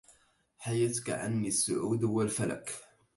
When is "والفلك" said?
2.03-2.69